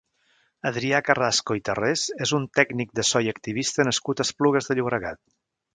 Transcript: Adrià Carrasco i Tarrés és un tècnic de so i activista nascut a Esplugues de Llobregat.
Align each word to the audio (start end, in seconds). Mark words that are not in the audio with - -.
Adrià 0.69 1.01
Carrasco 1.09 1.57
i 1.59 1.61
Tarrés 1.69 2.07
és 2.27 2.35
un 2.39 2.49
tècnic 2.61 2.99
de 3.01 3.07
so 3.13 3.25
i 3.27 3.33
activista 3.35 3.87
nascut 3.91 4.25
a 4.25 4.29
Esplugues 4.31 4.71
de 4.73 4.81
Llobregat. 4.81 5.25